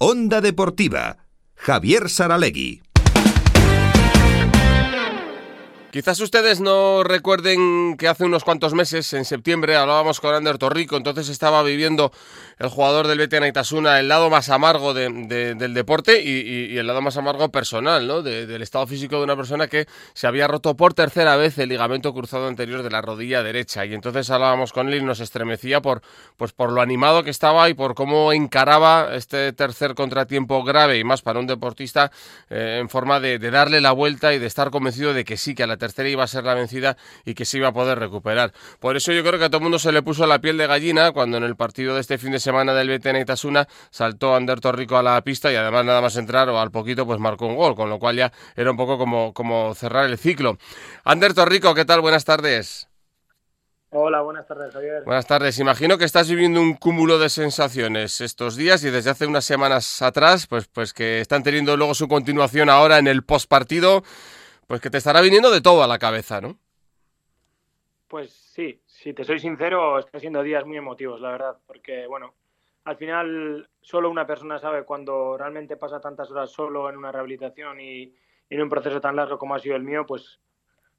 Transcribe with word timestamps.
Onda 0.00 0.40
Deportiva, 0.40 1.26
Javier 1.56 2.08
Saralegui. 2.08 2.82
Quizás 5.90 6.20
ustedes 6.20 6.60
no 6.60 7.02
recuerden 7.02 7.96
que 7.96 8.08
hace 8.08 8.26
unos 8.26 8.44
cuantos 8.44 8.74
meses, 8.74 9.10
en 9.14 9.24
septiembre, 9.24 9.74
hablábamos 9.74 10.20
con 10.20 10.34
Ander 10.34 10.58
Torrico, 10.58 10.98
entonces 10.98 11.30
estaba 11.30 11.62
viviendo 11.62 12.12
el 12.58 12.68
jugador 12.68 13.06
del 13.06 13.16
Betia 13.16 13.40
Naitasuna 13.40 13.98
el 13.98 14.06
lado 14.06 14.28
más 14.28 14.50
amargo 14.50 14.92
del 14.92 15.72
deporte 15.72 16.20
y, 16.22 16.76
el 16.76 16.86
lado 16.86 17.00
más 17.00 17.16
amargo 17.16 17.48
personal, 17.50 18.06
¿no? 18.06 18.22
del 18.22 18.60
estado 18.60 18.86
físico 18.86 19.16
de 19.16 19.24
una 19.24 19.36
persona 19.36 19.66
que 19.66 19.86
se 20.12 20.26
había 20.26 20.46
roto 20.46 20.76
por 20.76 20.92
tercera 20.92 21.36
vez 21.36 21.56
el 21.56 21.70
ligamento 21.70 22.12
cruzado 22.12 22.48
anterior 22.48 22.82
de 22.82 22.90
la 22.90 23.00
rodilla 23.00 23.42
derecha. 23.42 23.86
Y 23.86 23.94
entonces 23.94 24.28
hablábamos 24.28 24.74
con 24.74 24.88
él 24.88 24.96
y 24.96 25.02
nos 25.02 25.20
estremecía 25.20 25.80
por, 25.80 26.02
pues 26.36 26.52
por 26.52 26.70
lo 26.70 26.82
animado 26.82 27.24
que 27.24 27.30
estaba 27.30 27.70
y 27.70 27.74
por 27.74 27.94
cómo 27.94 28.34
encaraba 28.34 29.14
este 29.14 29.54
tercer 29.54 29.94
contratiempo 29.94 30.62
grave 30.64 30.98
y 30.98 31.04
más 31.04 31.22
para 31.22 31.40
un 31.40 31.46
deportista 31.46 32.12
eh, 32.50 32.76
en 32.78 32.90
forma 32.90 33.20
de, 33.20 33.38
de 33.38 33.50
darle 33.50 33.80
la 33.80 33.92
vuelta 33.92 34.34
y 34.34 34.38
de 34.38 34.46
estar 34.46 34.70
convencido 34.70 35.14
de 35.14 35.24
que 35.24 35.38
sí, 35.38 35.54
que 35.54 35.62
a 35.62 35.66
la 35.66 35.77
tercera 35.78 36.08
iba 36.08 36.24
a 36.24 36.26
ser 36.26 36.44
la 36.44 36.54
vencida 36.54 36.96
y 37.24 37.34
que 37.34 37.44
se 37.44 37.58
iba 37.58 37.68
a 37.68 37.72
poder 37.72 37.98
recuperar. 37.98 38.52
Por 38.80 38.96
eso 38.96 39.12
yo 39.12 39.22
creo 39.22 39.38
que 39.38 39.46
a 39.46 39.48
todo 39.48 39.58
el 39.58 39.62
mundo 39.62 39.78
se 39.78 39.92
le 39.92 40.02
puso 40.02 40.26
la 40.26 40.40
piel 40.40 40.58
de 40.58 40.66
gallina 40.66 41.12
cuando 41.12 41.36
en 41.38 41.44
el 41.44 41.56
partido 41.56 41.94
de 41.94 42.00
este 42.00 42.18
fin 42.18 42.32
de 42.32 42.40
semana 42.40 42.74
del 42.74 42.88
BTN 42.88 43.16
Itasuna 43.16 43.66
saltó 43.90 44.34
Ander 44.34 44.60
Torrico 44.60 44.96
a 44.96 45.02
la 45.02 45.20
pista 45.22 45.52
y 45.52 45.56
además 45.56 45.84
nada 45.84 46.00
más 46.00 46.16
entrar 46.16 46.48
o 46.48 46.60
al 46.60 46.70
poquito 46.70 47.06
pues 47.06 47.18
marcó 47.18 47.46
un 47.46 47.56
gol, 47.56 47.74
con 47.74 47.88
lo 47.88 47.98
cual 47.98 48.16
ya 48.16 48.32
era 48.56 48.70
un 48.70 48.76
poco 48.76 48.98
como, 48.98 49.32
como 49.32 49.74
cerrar 49.74 50.06
el 50.06 50.18
ciclo. 50.18 50.58
Ander 51.04 51.34
Torrico, 51.34 51.74
¿qué 51.74 51.84
tal? 51.84 52.00
Buenas 52.00 52.24
tardes. 52.24 52.88
Hola, 53.90 54.20
buenas 54.20 54.46
tardes, 54.46 54.70
Javier. 54.74 55.02
Buenas 55.04 55.26
tardes. 55.26 55.58
Imagino 55.58 55.96
que 55.96 56.04
estás 56.04 56.28
viviendo 56.28 56.60
un 56.60 56.74
cúmulo 56.74 57.18
de 57.18 57.30
sensaciones 57.30 58.20
estos 58.20 58.54
días 58.54 58.84
y 58.84 58.90
desde 58.90 59.08
hace 59.08 59.26
unas 59.26 59.46
semanas 59.46 60.02
atrás, 60.02 60.46
pues, 60.46 60.68
pues 60.68 60.92
que 60.92 61.22
están 61.22 61.42
teniendo 61.42 61.74
luego 61.74 61.94
su 61.94 62.06
continuación 62.06 62.68
ahora 62.68 62.98
en 62.98 63.06
el 63.06 63.22
postpartido. 63.24 64.04
Pues 64.68 64.82
que 64.82 64.90
te 64.90 64.98
estará 64.98 65.22
viniendo 65.22 65.50
de 65.50 65.62
todo 65.62 65.82
a 65.82 65.86
la 65.86 65.98
cabeza, 65.98 66.42
¿no? 66.42 66.58
Pues 68.06 68.30
sí, 68.30 68.82
si 68.84 69.14
te 69.14 69.24
soy 69.24 69.38
sincero, 69.38 69.98
están 69.98 70.20
siendo 70.20 70.42
días 70.42 70.66
muy 70.66 70.76
emotivos, 70.76 71.22
la 71.22 71.30
verdad, 71.30 71.56
porque 71.66 72.06
bueno, 72.06 72.34
al 72.84 72.96
final 72.96 73.70
solo 73.80 74.10
una 74.10 74.26
persona 74.26 74.58
sabe 74.58 74.84
cuando 74.84 75.38
realmente 75.38 75.78
pasa 75.78 76.02
tantas 76.02 76.30
horas 76.30 76.50
solo 76.50 76.90
en 76.90 76.98
una 76.98 77.10
rehabilitación 77.10 77.80
y, 77.80 78.14
en 78.50 78.62
un 78.62 78.68
proceso 78.68 79.00
tan 79.00 79.16
largo 79.16 79.38
como 79.38 79.54
ha 79.54 79.58
sido 79.58 79.74
el 79.74 79.82
mío, 79.82 80.04
pues, 80.06 80.38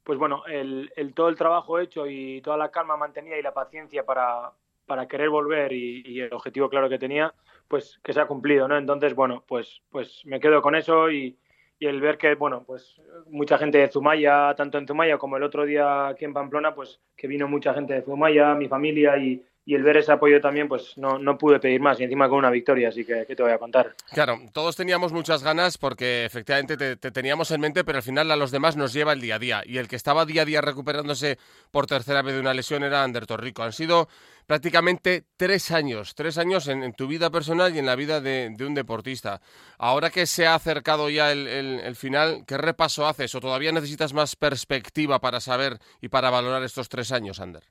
pues 0.04 0.18
bueno, 0.18 0.44
el, 0.48 0.92
todo 1.14 1.30
el 1.30 1.36
trabajo 1.36 1.78
hecho 1.78 2.08
y 2.08 2.42
toda 2.42 2.58
la 2.58 2.72
calma 2.72 2.98
mantenida 2.98 3.38
y 3.38 3.44
la 3.44 3.54
paciencia 3.54 4.04
para, 4.04 4.52
para 4.88 5.08
querer 5.08 5.30
volver 5.30 5.74
y, 5.74 6.02
y, 6.08 6.22
el 6.22 6.34
objetivo 6.34 6.70
claro 6.70 6.90
que 6.90 6.98
tenía, 6.98 7.36
pues 7.68 8.00
que 8.04 8.14
se 8.14 8.22
ha 8.22 8.26
cumplido, 8.26 8.68
¿no? 8.68 8.78
Entonces, 8.78 9.14
bueno, 9.14 9.44
pues, 9.48 9.84
pues 9.92 10.22
me 10.26 10.40
quedo 10.40 10.64
con 10.64 10.74
eso 10.74 11.12
y, 11.12 11.38
y 11.80 11.88
el 11.88 12.02
ver 12.02 12.18
que, 12.18 12.36
bueno, 12.36 12.64
pues 12.66 13.02
mucha 13.30 13.58
gente 13.58 13.78
de 13.78 13.88
Zumaya, 13.88 14.54
tanto 14.56 14.78
en 14.78 14.86
Zumaya 14.86 15.18
como 15.18 15.38
el 15.38 15.44
otro 15.44 15.66
día 15.66 16.10
aquí 16.10 16.26
en 16.26 16.34
Pamplona, 16.34 16.76
pues 16.76 17.00
que 17.16 17.28
vino 17.28 17.48
mucha 17.48 17.74
gente 17.74 17.94
de 17.94 18.02
Zumaya, 18.02 18.54
mi 18.54 18.68
familia 18.68 19.18
y, 19.18 19.44
y 19.70 19.76
el 19.76 19.84
ver 19.84 19.98
ese 19.98 20.12
apoyo 20.12 20.42
también, 20.42 20.68
pues 20.68 20.98
no, 20.98 21.20
no 21.20 21.38
pude 21.38 21.60
pedir 21.60 21.80
más 21.80 22.00
y 22.00 22.04
encima 22.04 22.28
con 22.28 22.40
una 22.40 22.50
victoria, 22.50 22.90
así 22.90 23.06
que 23.06 23.24
¿qué 23.28 23.36
te 23.36 23.44
voy 23.44 23.52
a 23.52 23.60
contar? 23.60 23.94
Claro, 24.12 24.40
todos 24.52 24.76
teníamos 24.76 25.14
muchas 25.14 25.44
ganas 25.44 25.78
porque 25.78 26.26
efectivamente 26.26 26.76
te, 26.76 27.12
teníamos 27.12 27.52
en 27.52 27.62
mente, 27.62 27.84
pero 27.84 28.00
al 28.00 28.04
final 28.04 28.32
a 28.32 28.36
los 28.36 28.50
demás 28.50 28.76
nos 28.76 28.94
lleva 28.94 29.14
el 29.14 29.22
día 29.22 29.36
a 29.36 29.40
día 29.40 29.62
y 29.64 29.78
el 29.78 29.88
que 29.88 29.96
estaba 29.96 30.26
día 30.26 30.42
a 30.42 30.46
día 30.46 30.62
recuperándose 30.62 31.38
por 31.70 31.86
tercera 31.86 32.24
vez 32.24 32.34
de 32.34 32.40
una 32.40 32.56
lesión 32.56 32.82
era 32.82 33.04
Ander 33.04 33.28
Torrico. 33.28 33.62
Han 33.62 33.72
sido 33.72 34.08
prácticamente 34.48 35.26
tres 35.38 35.70
años, 35.70 36.16
tres 36.16 36.40
años 36.40 36.68
en, 36.68 36.92
tu 36.94 37.06
vida 37.06 37.30
personal 37.30 37.76
y 37.76 37.78
en 37.78 37.86
la 37.86 37.96
vida 37.96 38.22
de, 38.22 38.52
un 38.62 38.74
deportista. 38.74 39.40
Ahora 39.78 40.10
que 40.10 40.26
se 40.26 40.48
ha 40.48 40.56
acercado 40.56 41.12
ya 41.12 41.32
el, 41.32 41.48
el 41.48 41.96
final, 41.96 42.44
¿qué 42.48 42.58
repaso 42.58 43.06
haces 43.06 43.36
o 43.36 43.40
todavía 43.40 43.72
necesitas 43.72 44.14
más 44.14 44.36
perspectiva 44.36 45.20
para 45.20 45.40
saber 45.40 45.78
y 46.02 46.08
para 46.08 46.32
valorar 46.32 46.64
estos 46.64 46.90
tres 46.90 47.12
años, 47.12 47.40
Ander? 47.40 47.66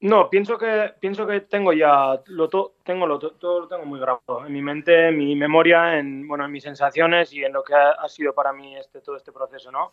No, 0.00 0.30
pienso 0.30 0.56
que 0.58 0.92
pienso 1.00 1.26
que 1.26 1.40
tengo 1.40 1.72
ya 1.72 2.20
lo 2.26 2.48
tengo 2.84 3.06
lo 3.06 3.18
todo 3.18 3.60
lo 3.60 3.68
tengo 3.68 3.84
muy 3.84 3.98
grabado 3.98 4.46
en 4.46 4.52
mi 4.52 4.62
mente, 4.62 5.08
en 5.08 5.18
mi 5.18 5.34
memoria, 5.34 5.98
en 5.98 6.28
bueno, 6.28 6.44
en 6.44 6.52
mis 6.52 6.62
sensaciones 6.62 7.32
y 7.32 7.42
en 7.42 7.52
lo 7.52 7.64
que 7.64 7.74
ha, 7.74 8.08
sido 8.08 8.32
para 8.32 8.52
mí 8.52 8.76
este 8.76 9.00
todo 9.00 9.16
este 9.16 9.32
proceso, 9.32 9.72
¿no? 9.72 9.90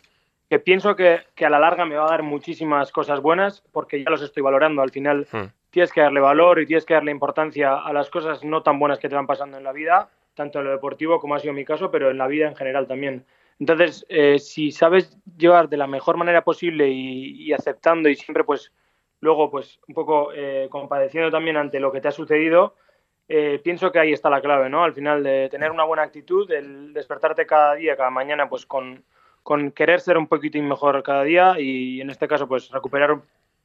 Que 0.48 0.60
pienso 0.60 0.96
que, 0.96 1.22
que, 1.34 1.48
a 1.48 1.50
la 1.50 1.58
larga 1.58 1.86
me 1.86 1.96
va 1.96 2.06
a 2.06 2.12
dar 2.12 2.22
muchísimas 2.22 2.92
cosas 2.92 3.20
buenas 3.20 3.64
porque 3.72 4.04
ya 4.04 4.12
los 4.12 4.22
estoy 4.22 4.44
valorando. 4.44 4.84
Al 4.84 4.92
final 4.92 5.28
hmm. 5.32 5.46
tienes 5.72 5.92
que 5.92 6.02
darle 6.02 6.20
valor 6.20 6.60
y 6.60 6.68
tienes 6.68 6.86
que 6.86 6.94
darle 6.94 7.10
importancia 7.10 7.74
a 7.74 7.92
las 7.92 8.12
cosas 8.12 8.44
no 8.44 8.62
tan 8.62 8.78
buenas 8.78 9.00
que 9.00 9.10
te 9.10 9.16
van 9.16 9.26
pasando 9.26 9.58
en 9.58 9.64
la 9.64 9.72
vida, 9.72 10.12
tanto 10.36 10.60
en 10.60 10.66
lo 10.66 10.72
deportivo 10.72 11.20
como 11.20 11.34
ha 11.34 11.40
sido 11.40 11.56
mi 11.56 11.66
caso, 11.66 11.90
pero 11.90 12.12
en 12.12 12.20
la 12.20 12.28
vida 12.28 12.48
en 12.48 12.56
general 12.56 12.86
también. 12.86 13.26
Entonces, 13.60 14.06
eh, 14.08 14.38
si 14.38 14.72
sabes 14.72 15.18
llevar 15.36 15.68
de 15.68 15.78
la 15.78 15.88
mejor 15.88 16.16
manera 16.18 16.44
posible 16.44 16.90
y, 16.90 17.42
y 17.42 17.54
aceptando 17.54 18.08
y 18.08 18.16
siempre 18.16 18.44
pues 18.44 18.72
luego 19.26 19.52
pues 19.52 19.80
un 19.88 19.94
poco 19.94 20.32
eh, 20.34 20.68
compadeciendo 20.70 21.30
también 21.30 21.58
ante 21.58 21.82
lo 21.82 21.92
que 21.92 22.00
te 22.00 22.08
ha 22.08 22.12
sucedido, 22.12 22.76
eh, 23.28 23.60
pienso 23.64 23.92
que 23.92 24.00
ahí 24.00 24.14
está 24.14 24.30
la 24.30 24.40
clave, 24.40 24.70
¿no? 24.70 24.84
Al 24.84 24.94
final 24.94 25.24
de 25.24 25.50
tener 25.50 25.72
una 25.72 25.84
buena 25.84 26.04
actitud, 26.04 26.50
el 26.52 26.94
despertarte 26.94 27.46
cada 27.46 27.76
día, 27.76 27.98
cada 27.98 28.12
mañana, 28.12 28.48
pues 28.48 28.66
con, 28.66 29.04
con 29.44 29.72
querer 29.72 30.00
ser 30.00 30.18
un 30.18 30.28
poquitín 30.28 30.68
mejor 30.68 31.02
cada 31.04 31.24
día 31.24 31.60
y 31.60 32.00
en 32.00 32.10
este 32.10 32.28
caso 32.28 32.48
pues 32.48 32.72
recuperar 32.72 33.20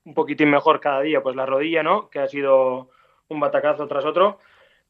un 0.05 0.15
poquitín 0.15 0.51
mejor 0.51 0.81
cada 0.81 1.03
día 1.03 1.23
pues 1.23 1.37
la 1.37 1.47
rodilla, 1.47 1.83
¿no? 1.83 2.09
Que 2.09 2.21
ha 2.21 2.27
sido 2.27 2.89
un 3.29 3.39
batacazo 3.39 3.87
tras 3.87 4.05
otro 4.05 4.39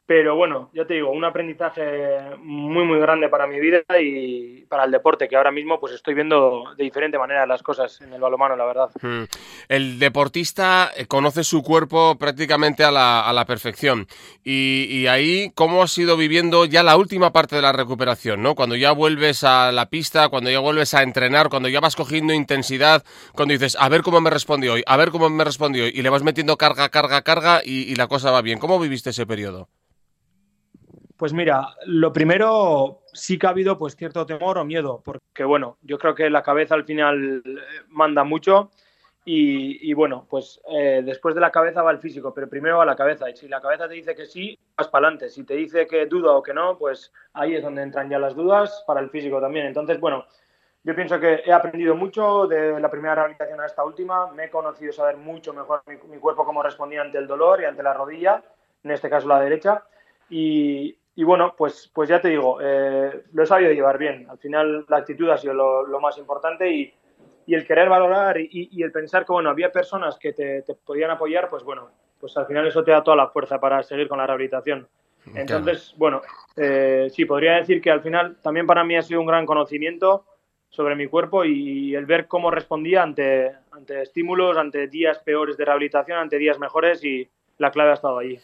pero 0.05 0.35
bueno, 0.35 0.69
ya 0.73 0.85
te 0.85 0.95
digo, 0.95 1.09
un 1.11 1.23
aprendizaje 1.23 2.35
muy, 2.39 2.83
muy 2.83 2.99
grande 2.99 3.29
para 3.29 3.47
mi 3.47 3.59
vida 3.59 3.81
y 3.97 4.65
para 4.65 4.83
el 4.83 4.91
deporte, 4.91 5.29
que 5.29 5.37
ahora 5.37 5.51
mismo 5.51 5.79
pues 5.79 5.93
estoy 5.93 6.13
viendo 6.13 6.65
de 6.75 6.83
diferente 6.83 7.17
manera 7.17 7.45
las 7.45 7.63
cosas 7.63 8.01
en 8.01 8.11
el 8.13 8.19
balomano, 8.19 8.55
la 8.55 8.65
verdad. 8.65 8.89
Hmm. 9.01 9.23
El 9.69 9.99
deportista 9.99 10.91
eh, 10.97 11.05
conoce 11.05 11.43
su 11.43 11.63
cuerpo 11.63 12.17
prácticamente 12.17 12.83
a 12.83 12.91
la, 12.91 13.21
a 13.21 13.31
la 13.31 13.45
perfección. 13.45 14.07
Y, 14.43 14.87
y, 14.89 15.07
ahí, 15.07 15.51
¿cómo 15.55 15.83
has 15.83 15.97
ido 15.97 16.17
viviendo 16.17 16.65
ya 16.65 16.83
la 16.83 16.97
última 16.97 17.31
parte 17.31 17.55
de 17.55 17.61
la 17.61 17.71
recuperación? 17.71 18.41
¿no? 18.43 18.55
Cuando 18.55 18.75
ya 18.75 18.91
vuelves 18.91 19.43
a 19.43 19.71
la 19.71 19.89
pista, 19.89 20.29
cuando 20.29 20.49
ya 20.49 20.59
vuelves 20.59 20.93
a 20.93 21.03
entrenar, 21.03 21.49
cuando 21.49 21.69
ya 21.69 21.79
vas 21.79 21.95
cogiendo 21.95 22.33
intensidad, 22.33 23.03
cuando 23.33 23.53
dices, 23.53 23.77
a 23.79 23.87
ver 23.87 24.01
cómo 24.01 24.19
me 24.19 24.29
respondió 24.29 24.73
hoy, 24.73 24.83
a 24.87 24.97
ver 24.97 25.11
cómo 25.11 25.29
me 25.29 25.43
respondió 25.43 25.85
hoy, 25.85 25.91
y 25.95 26.01
le 26.01 26.09
vas 26.09 26.23
metiendo 26.23 26.57
carga, 26.57 26.89
carga, 26.89 27.21
carga 27.21 27.61
y 27.63 27.95
la 27.95 28.07
cosa 28.07 28.31
va 28.31 28.41
bien. 28.41 28.59
¿Cómo 28.59 28.79
viviste 28.79 29.11
ese 29.11 29.25
periodo? 29.25 29.69
Pues 31.21 31.33
mira, 31.33 31.75
lo 31.85 32.11
primero 32.11 33.03
sí 33.13 33.37
que 33.37 33.45
ha 33.45 33.51
habido 33.51 33.77
pues 33.77 33.95
cierto 33.95 34.25
temor 34.25 34.57
o 34.57 34.65
miedo, 34.65 35.03
porque 35.05 35.43
bueno, 35.43 35.77
yo 35.83 35.99
creo 35.99 36.15
que 36.15 36.31
la 36.31 36.41
cabeza 36.41 36.73
al 36.73 36.83
final 36.83 37.43
eh, 37.45 37.59
manda 37.89 38.23
mucho 38.23 38.71
y, 39.23 39.93
bueno, 39.93 40.25
pues 40.27 40.59
eh, 40.67 41.03
después 41.05 41.35
de 41.35 41.41
la 41.41 41.51
cabeza 41.51 41.83
va 41.83 41.91
el 41.91 41.99
físico, 41.99 42.33
pero 42.33 42.49
primero 42.49 42.79
va 42.79 42.87
la 42.87 42.95
cabeza 42.95 43.29
y 43.29 43.35
si 43.35 43.47
la 43.47 43.61
cabeza 43.61 43.87
te 43.87 43.93
dice 43.93 44.15
que 44.15 44.25
sí, 44.25 44.57
vas 44.75 44.87
para 44.87 45.09
adelante, 45.09 45.29
si 45.29 45.43
te 45.43 45.53
dice 45.53 45.85
que 45.85 46.07
duda 46.07 46.31
o 46.31 46.41
que 46.41 46.55
no, 46.55 46.75
pues 46.79 47.13
ahí 47.33 47.53
es 47.53 47.61
donde 47.61 47.83
entran 47.83 48.09
ya 48.09 48.17
las 48.17 48.33
dudas 48.33 48.83
para 48.87 48.99
el 48.99 49.11
físico 49.11 49.39
también. 49.39 49.67
Entonces, 49.67 49.99
bueno, 49.99 50.25
yo 50.83 50.95
pienso 50.95 51.19
que 51.19 51.43
he 51.45 51.53
aprendido 51.53 51.93
mucho 51.93 52.47
de 52.47 52.79
la 52.79 52.89
primera 52.89 53.13
rehabilitación 53.13 53.61
a 53.61 53.67
esta 53.67 53.83
última, 53.83 54.31
me 54.31 54.45
he 54.45 54.49
conocido 54.49 54.91
saber 54.91 55.17
mucho 55.17 55.53
mejor 55.53 55.83
mi, 55.85 55.97
mi 56.09 56.17
cuerpo 56.17 56.45
cómo 56.45 56.63
respondía 56.63 57.01
ante 57.01 57.19
el 57.19 57.27
dolor 57.27 57.61
y 57.61 57.65
ante 57.65 57.83
la 57.83 57.93
rodilla, 57.93 58.41
en 58.83 58.89
este 58.89 59.07
caso 59.07 59.27
la 59.27 59.39
derecha. 59.39 59.83
Y, 60.27 60.97
y 61.15 61.23
bueno, 61.23 61.55
pues, 61.57 61.91
pues 61.93 62.09
ya 62.09 62.21
te 62.21 62.29
digo, 62.29 62.59
eh, 62.61 63.23
lo 63.33 63.43
he 63.43 63.45
sabido 63.45 63.71
llevar 63.71 63.97
bien. 63.97 64.27
Al 64.29 64.37
final 64.37 64.85
la 64.87 64.97
actitud 64.97 65.29
ha 65.29 65.37
sido 65.37 65.53
lo, 65.53 65.99
más 65.99 66.17
importante 66.17 66.71
y, 66.71 66.93
y, 67.45 67.53
el 67.53 67.65
querer 67.65 67.89
valorar 67.89 68.39
y, 68.39 68.69
y, 68.71 68.81
el 68.81 68.91
pensar 68.91 69.25
que 69.25 69.33
bueno, 69.33 69.49
había 69.49 69.71
personas 69.71 70.17
que 70.17 70.33
te, 70.33 70.61
te, 70.61 70.73
podían 70.73 71.11
apoyar, 71.11 71.49
pues 71.49 71.63
bueno, 71.63 71.89
pues 72.19 72.37
al 72.37 72.45
final 72.45 72.65
eso 72.65 72.83
te 72.83 72.91
da 72.91 73.03
toda 73.03 73.17
la 73.17 73.27
fuerza 73.27 73.59
para 73.59 73.83
seguir 73.83 74.07
con 74.07 74.19
la 74.19 74.27
rehabilitación. 74.27 74.87
Entonces, 75.35 75.93
bueno, 75.97 76.21
eh, 76.55 77.07
sí, 77.11 77.25
podría 77.25 77.55
decir 77.55 77.81
que 77.81 77.91
al 77.91 78.01
final 78.01 78.37
también 78.41 78.65
para 78.65 78.83
mí 78.83 78.95
ha 78.95 79.01
sido 79.01 79.19
un 79.19 79.27
gran 79.27 79.45
conocimiento 79.45 80.25
sobre 80.69 80.95
mi 80.95 81.07
cuerpo 81.07 81.43
y 81.43 81.93
el 81.95 82.05
ver 82.05 82.27
cómo 82.27 82.49
respondía 82.49 83.03
ante, 83.03 83.51
ante 83.71 84.01
estímulos, 84.01 84.57
ante 84.57 84.87
días 84.87 85.19
peores 85.19 85.57
de 85.57 85.65
rehabilitación, 85.65 86.17
ante 86.17 86.37
días 86.37 86.57
mejores 86.59 87.03
y, 87.03 87.29
la 87.61 87.71
clave 87.71 87.91
ha 87.91 87.93
estado 87.93 88.17
allí. 88.17 88.39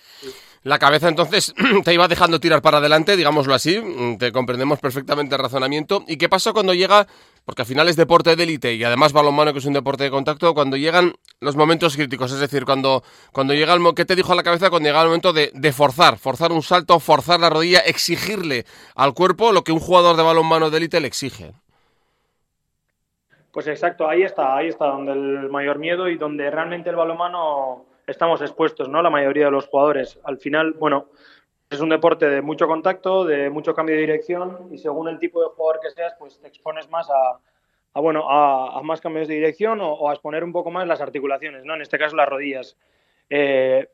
La 0.63 0.79
cabeza 0.79 1.09
entonces 1.09 1.53
te 1.83 1.93
iba 1.93 2.07
dejando 2.07 2.39
tirar 2.39 2.61
para 2.61 2.77
adelante, 2.77 3.17
digámoslo 3.17 3.53
así, 3.53 3.79
mm, 3.79 4.17
te 4.17 4.31
comprendemos 4.31 4.79
perfectamente 4.79 5.35
el 5.35 5.41
razonamiento. 5.41 6.03
¿Y 6.07 6.17
qué 6.17 6.29
pasa 6.29 6.53
cuando 6.53 6.73
llega, 6.73 7.07
porque 7.45 7.63
al 7.63 7.67
final 7.67 7.89
es 7.89 7.95
deporte 7.95 8.35
de 8.35 8.43
élite 8.43 8.73
y 8.75 8.83
además 8.83 9.11
balonmano 9.11 9.53
que 9.53 9.59
es 9.59 9.65
un 9.65 9.73
deporte 9.73 10.03
de 10.03 10.11
contacto, 10.11 10.53
cuando 10.53 10.77
llegan 10.77 11.13
los 11.39 11.55
momentos 11.55 11.95
críticos? 11.95 12.31
Es 12.31 12.39
decir, 12.39 12.63
cuando, 12.63 13.03
cuando 13.31 13.53
llega 13.53 13.73
el... 13.73 13.81
¿Qué 13.95 14.05
te 14.05 14.15
dijo 14.15 14.33
a 14.33 14.35
la 14.35 14.43
cabeza 14.43 14.69
cuando 14.69 14.87
llega 14.87 15.01
el 15.01 15.07
momento 15.07 15.33
de, 15.33 15.51
de 15.53 15.73
forzar, 15.73 16.17
forzar 16.17 16.51
un 16.51 16.61
salto, 16.61 16.99
forzar 16.99 17.39
la 17.39 17.49
rodilla, 17.49 17.79
exigirle 17.79 18.65
al 18.95 19.13
cuerpo 19.13 19.51
lo 19.51 19.63
que 19.63 19.71
un 19.71 19.79
jugador 19.79 20.15
de 20.15 20.23
balonmano 20.23 20.69
de 20.69 20.77
élite 20.77 20.99
le 20.99 21.07
exige? 21.07 21.53
Pues 23.51 23.65
exacto, 23.67 24.07
ahí 24.07 24.21
está, 24.21 24.55
ahí 24.55 24.67
está 24.67 24.85
donde 24.85 25.13
el 25.13 25.49
mayor 25.49 25.79
miedo 25.79 26.07
y 26.07 26.17
donde 26.17 26.51
realmente 26.51 26.91
el 26.91 26.95
balonmano 26.95 27.87
estamos 28.07 28.41
expuestos, 28.41 28.89
¿no? 28.89 29.01
La 29.01 29.09
mayoría 29.09 29.45
de 29.45 29.51
los 29.51 29.67
jugadores. 29.67 30.19
Al 30.23 30.37
final, 30.37 30.73
bueno, 30.73 31.09
es 31.69 31.79
un 31.81 31.89
deporte 31.89 32.27
de 32.29 32.41
mucho 32.41 32.67
contacto, 32.67 33.25
de 33.25 33.49
mucho 33.49 33.73
cambio 33.73 33.95
de 33.95 34.01
dirección 34.01 34.69
y 34.71 34.77
según 34.77 35.09
el 35.09 35.19
tipo 35.19 35.41
de 35.41 35.49
jugador 35.49 35.81
que 35.81 35.91
seas, 35.91 36.15
pues 36.17 36.39
te 36.39 36.47
expones 36.47 36.89
más 36.89 37.07
a, 37.09 37.99
bueno, 37.99 38.29
a, 38.29 38.81
más 38.83 39.01
cambios 39.01 39.27
de 39.27 39.35
dirección 39.35 39.79
o, 39.81 40.09
a 40.09 40.13
exponer 40.13 40.43
un 40.43 40.53
poco 40.53 40.71
más 40.71 40.87
las 40.87 41.01
articulaciones, 41.01 41.65
¿no? 41.65 41.75
En 41.75 41.81
este 41.81 41.97
caso 41.97 42.15
las 42.15 42.29
rodillas. 42.29 42.77
Eh, 43.29 43.89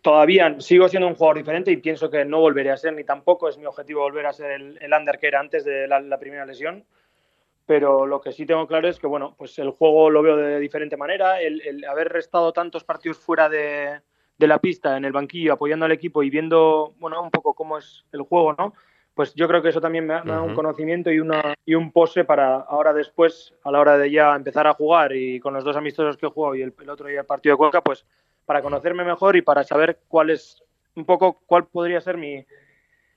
todavía 0.00 0.58
sigo 0.60 0.88
siendo 0.88 1.08
un 1.08 1.14
jugador 1.14 1.36
diferente 1.38 1.70
y 1.70 1.76
pienso 1.76 2.08
que 2.08 2.24
no 2.24 2.40
volveré 2.40 2.70
a 2.70 2.76
ser, 2.76 2.94
ni 2.94 3.04
tampoco 3.04 3.48
es 3.48 3.58
mi 3.58 3.66
objetivo 3.66 4.00
volver 4.00 4.26
a 4.26 4.32
ser 4.32 4.52
el, 4.52 4.78
el 4.80 4.92
under 4.92 5.18
que 5.18 5.26
era 5.26 5.40
antes 5.40 5.64
de 5.64 5.86
la, 5.86 6.18
primera 6.18 6.46
lesión. 6.46 6.84
Pero 7.66 8.06
lo 8.06 8.20
que 8.20 8.32
sí 8.32 8.44
tengo 8.44 8.66
claro 8.66 8.88
es 8.88 8.98
que, 8.98 9.06
bueno, 9.06 9.34
pues 9.38 9.58
el 9.58 9.70
juego 9.70 10.10
lo 10.10 10.22
veo 10.22 10.36
de 10.36 10.58
diferente 10.58 10.96
manera. 10.96 11.40
el 11.40 11.84
haber 11.84 12.16
estado 12.16 12.52
tantos 12.52 12.84
partidos 12.84 13.18
fuera 13.18 13.48
de, 13.48 14.00
de 14.42 14.48
la 14.48 14.58
pista 14.58 14.96
en 14.96 15.04
el 15.04 15.12
banquillo 15.12 15.52
apoyando 15.52 15.86
al 15.86 15.92
equipo 15.92 16.22
y 16.22 16.28
viendo 16.28 16.94
bueno 16.98 17.22
un 17.22 17.30
poco 17.30 17.54
cómo 17.54 17.78
es 17.78 18.04
el 18.12 18.22
juego 18.22 18.52
no 18.54 18.74
pues 19.14 19.34
yo 19.34 19.46
creo 19.46 19.62
que 19.62 19.68
eso 19.68 19.80
también 19.80 20.06
me 20.06 20.14
da, 20.14 20.40
un 20.40 20.54
conocimiento 20.54 21.12
y 21.12 21.20
una 21.20 21.54
y 21.66 21.74
un 21.74 21.92
pose 21.92 22.24
para 22.24 22.56
ahora 22.56 22.92
después 22.92 23.54
a 23.62 23.70
la 23.70 23.78
hora 23.78 23.98
de 23.98 24.10
ya 24.10 24.34
empezar 24.34 24.66
a 24.66 24.74
jugar 24.74 25.14
y 25.14 25.38
con 25.38 25.54
los 25.54 25.62
dos 25.64 25.76
amistosos 25.76 26.16
que 26.16 26.26
he 26.26 26.30
jugado 26.30 26.54
y 26.56 26.62
el, 26.62 26.74
otro 26.88 27.08
día 27.08 27.20
el 27.20 27.26
partido 27.26 27.54
de 27.54 27.58
Cuenca 27.58 27.82
pues 27.82 28.06
para 28.46 28.62
conocerme 28.62 29.04
mejor 29.04 29.36
y 29.36 29.42
para 29.42 29.64
saber 29.64 30.00
cuál 30.08 30.30
es 30.30 30.62
un 30.96 31.04
poco 31.04 31.38
cuál 31.46 31.66
podría 31.66 32.00
ser 32.00 32.16
mi 32.16 32.44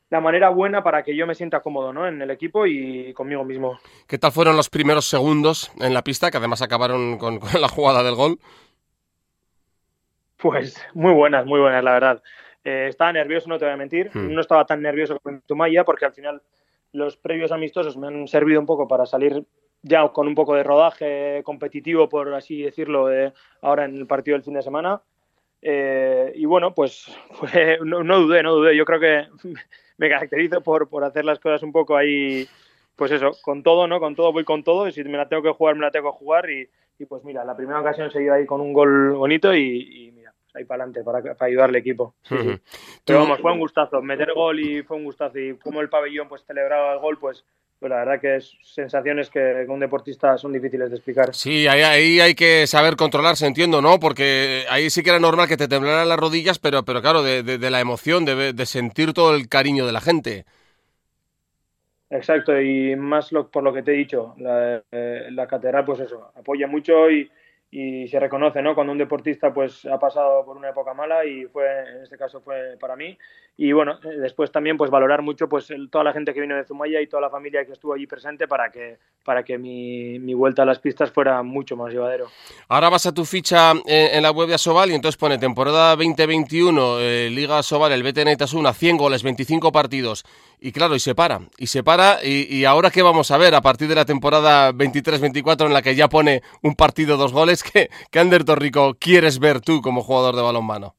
la 0.10 0.22
manera 0.22 0.50
buena 0.50 0.84
para 0.84 1.04
que 1.04 1.16
yo 1.16 1.25
me 1.25 1.36
sienta 1.36 1.62
cómodo 1.62 1.92
¿no? 1.92 2.07
en 2.07 2.22
el 2.22 2.31
equipo 2.31 2.66
y 2.66 3.13
conmigo 3.13 3.44
mismo. 3.44 3.80
¿Qué 4.07 4.18
tal 4.18 4.31
fueron 4.31 4.56
los 4.56 4.69
primeros 4.69 5.06
segundos 5.06 5.72
en 5.80 5.94
la 5.94 6.04
pista, 6.04 6.30
que 6.30 6.38
además 6.38 6.62
acabaron 6.62 7.18
con 7.18 7.40
la 7.60 7.68
jugada 7.68 8.04
del 8.04 8.16
gol? 8.16 8.40
Pues 10.38 10.80
muy 10.94 11.13
buenas, 11.13 11.46
muy 11.46 11.60
buenas, 11.60 11.84
la 11.84 11.94
verdad. 11.94 12.24
Eh, 12.63 12.88
estaba 12.90 13.13
nervioso, 13.13 13.50
no 13.50 13.57
te 13.57 13.66
voy 13.66 13.74
a 13.74 13.78
mentir. 13.78 14.12
Hmm. 14.13 14.34
No 14.34 14.42
estaba 14.42 14.66
tan 14.66 14.81
nervioso 14.81 15.19
como 15.19 15.36
en 15.36 15.42
Tumaya 15.42 15.84
porque 15.84 16.06
al 16.06 16.13
final 16.13 16.42
los 16.92 17.18
previos 17.18 17.51
amistosos 17.51 17.98
me 17.98 18.08
han 18.08 18.28
servido 18.28 18.60
un 18.60 18.66
poco 18.66 18.88
para 18.88 19.06
salir 19.06 19.44
ya 19.81 20.08
con 20.10 20.28
un 20.28 20.36
poco 20.36 20.56
de 20.56 20.63
rodaje 20.63 21.42
competitivo, 21.44 22.10
por 22.10 22.34
así 22.34 22.63
decirlo, 22.63 23.08
ahora 23.62 23.86
en 23.86 23.96
el 23.96 24.08
partido 24.08 24.36
del 24.36 24.44
fin 24.44 24.56
de 24.56 24.63
semana. 24.63 25.01
Eh, 25.62 26.31
y 26.36 26.46
bueno, 26.46 26.74
pues, 26.74 27.08
no, 27.84 28.19
dudé, 28.19 28.44
no 28.44 28.56
dudé. 28.56 28.75
Yo 28.75 28.86
creo 28.86 29.00
que 29.00 29.28
me 29.98 30.10
caracterizo 30.10 30.62
por, 30.62 30.90
por 30.90 31.04
hacer 31.04 31.26
las 31.26 31.40
cosas 31.40 31.64
un 31.64 31.72
poco 31.72 31.96
ahí, 31.96 32.48
pues 32.96 33.12
eso, 33.12 33.32
con 33.42 33.64
todo, 33.64 33.88
¿no? 33.88 34.00
Con 34.00 34.16
todo 34.16 34.34
voy 34.34 34.44
con 34.44 34.64
todo. 34.64 34.88
Y 34.88 34.92
si 34.92 35.04
me 35.04 35.18
la 35.18 35.28
tengo 35.28 35.44
que 35.44 35.52
jugar, 35.52 35.76
me 35.76 35.82
la 35.82 35.92
tengo 35.92 36.12
que 36.12 36.18
jugar. 36.18 36.50
Y, 36.50 36.70
y 37.00 37.06
pues 37.06 37.24
mira, 37.24 37.44
la 37.44 37.56
primera 37.56 37.80
ocasión 37.80 38.12
se 38.12 38.30
ahí 38.30 38.46
con 38.46 38.62
un 38.62 38.74
gol 38.74 39.14
bonito 39.14 39.54
y, 39.54 40.12
mira, 40.16 40.34
pues 40.42 40.56
ahí 40.56 40.66
para 40.66 40.84
adelante, 40.84 41.04
para, 41.04 41.22
para 41.36 41.50
ayudar 41.50 41.70
al 41.70 41.76
equipo. 41.76 42.16
Pero 43.06 43.20
vamos, 43.20 43.40
fue 43.40 43.52
un 43.52 43.60
gustazo, 43.60 44.02
meter 44.02 44.34
gol 44.34 44.60
y 44.60 44.84
fue 44.84 44.98
un 44.98 45.06
gustazo. 45.06 45.40
Y 45.40 45.58
como 45.58 45.82
el 45.82 45.90
pabellón 45.90 46.28
pues 46.28 46.44
celebraba 46.46 46.94
el 46.94 47.00
gol, 47.00 47.18
pues 47.20 47.46
pues 47.80 47.89
la 47.89 47.98
verdad 47.98 48.22
que 48.22 48.38
es 48.38 48.57
sensaciones 48.63 49.30
que 49.30 49.63
con 49.66 49.75
un 49.75 49.80
deportista 49.81 50.38
son 50.38 50.54
difíciles 50.54 50.89
de 50.89 50.95
explicar. 50.95 51.33
Sí, 51.33 51.68
ahí, 51.68 51.81
ahí, 51.81 52.19
hay 52.19 52.36
que 52.36 52.66
saber 52.68 52.95
controlarse, 52.95 53.45
entiendo, 53.45 53.81
¿no? 53.81 54.00
Porque 54.00 54.66
ahí 54.69 54.89
sí 54.89 55.04
que 55.04 55.10
era 55.10 55.19
normal 55.19 55.48
que 55.48 55.57
te 55.57 55.68
temblaran 55.68 56.10
las 56.10 56.19
rodillas, 56.19 56.60
pero, 56.60 56.83
pero 56.83 57.01
claro, 57.01 57.22
de, 57.22 57.44
de, 57.44 57.69
la 57.69 57.80
emoción, 57.80 58.25
de, 58.25 58.54
de, 58.54 58.66
sentir 58.66 59.13
todo 59.13 59.36
el 59.36 59.50
cariño 59.50 59.86
de 59.86 59.92
la 59.92 60.01
gente. 60.01 60.45
Exacto, 62.10 62.60
y 62.62 62.95
más 62.95 63.30
por 63.51 63.63
lo 63.63 63.74
que 63.74 63.83
te 63.83 63.92
he 63.92 63.98
dicho, 63.98 64.36
la, 64.38 64.81
eh, 64.92 65.27
la 65.31 65.48
catedral, 65.48 65.83
pues 65.83 66.00
eso, 66.00 66.31
apoya 66.36 66.68
mucho 66.68 67.12
y, 67.12 67.30
y 67.77 68.07
se 68.07 68.22
reconoce, 68.22 68.62
¿no? 68.62 68.74
Cuando 68.74 68.94
un 68.94 68.98
deportista 68.98 69.54
pues 69.54 69.86
ha 69.86 70.00
pasado 70.00 70.45
por 70.45 70.56
una 70.56 70.69
época 70.69 70.94
mala 70.94 71.25
y 71.25 71.44
fue, 71.48 71.66
en 71.66 72.04
este 72.04 72.18
caso 72.18 72.39
fue 72.39 72.77
para 72.80 72.95
mí. 72.95 73.18
Y 73.57 73.74
bueno, 73.74 74.00
después 74.00 74.50
también 74.50 74.77
pues 74.77 74.89
valorar 74.89 75.22
mucho 75.22 75.50
pues 75.50 75.68
toda 75.92 76.06
la 76.06 76.13
gente 76.13 76.33
que 76.33 76.39
vino 76.39 76.56
de 76.56 76.63
Zumaya 76.63 77.01
y 77.01 77.07
toda 77.07 77.22
la 77.24 77.30
familia 77.30 77.66
que 77.66 77.74
estuvo 77.74 77.94
allí 77.94 78.07
presente 78.07 78.48
para 78.48 78.72
que, 78.72 78.98
para 79.25 79.44
que 79.44 79.57
mi, 79.57 80.19
mi 80.19 80.33
vuelta 80.33 80.62
a 80.62 80.66
las 80.66 80.80
pistas 80.80 81.12
fuera 81.12 81.44
mucho 81.44 81.75
más 81.75 81.92
llevadero. 81.92 82.27
Ahora 82.69 82.88
vas 82.88 83.07
a 83.07 83.13
tu 83.13 83.25
ficha 83.25 83.74
en, 83.86 84.24
la 84.24 84.31
web 84.31 84.48
de 84.48 84.54
Asobal 84.54 84.92
y 84.92 84.94
entonces 84.94 85.18
pone 85.18 85.38
temporada 85.38 85.98
2021, 85.98 87.00
eh, 87.00 87.30
Liga 87.30 87.57
Asobal, 87.57 87.92
el 87.92 88.04
BTN 88.04 88.30
Itasuna, 88.30 88.72
100 88.72 88.95
goles, 88.95 89.22
25 89.22 89.74
partidos. 89.74 90.24
Y 90.60 90.72
claro, 90.72 90.96
y 90.96 91.00
se 91.00 91.13
para, 91.16 91.42
y 91.57 91.68
se 91.68 91.84
para, 91.84 92.24
y, 92.24 92.66
ahora 92.66 92.90
qué 92.90 93.02
vamos 93.02 93.30
a 93.31 93.38
ver 93.38 93.56
a 93.56 93.62
partir 93.62 93.88
de 93.88 93.96
la 93.96 94.06
temporada 94.06 94.72
23-24 94.72 95.66
en 95.68 95.74
la 95.74 95.81
que 95.81 95.96
ya 95.96 96.07
pone 96.07 96.42
un 96.63 96.75
partido, 96.75 97.18
dos 97.18 97.34
goles, 97.34 97.62
¿qué, 97.63 97.90
qué 98.10 98.19
Ander 98.19 98.44
Torrico 98.44 98.96
quieres 98.96 99.40
ver 99.40 99.62
tú 99.62 99.81
como 99.81 100.02
jugador 100.02 100.36
de 100.36 100.42
balonmano? 100.42 100.96